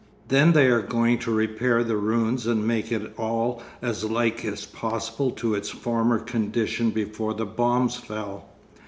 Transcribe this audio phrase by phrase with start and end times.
[0.29, 4.65] 'Then they are going to repair the ruins and make it all as like as
[4.65, 8.49] possible to its former condition before the bombs fell.